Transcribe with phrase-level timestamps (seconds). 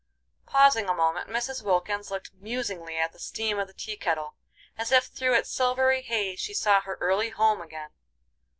[0.47, 1.61] Pausing a moment, Mrs.
[1.61, 4.33] Wilkins looked musingly at the steam of the tea kettle,
[4.75, 7.91] as if through its silvery haze she saw her early home again.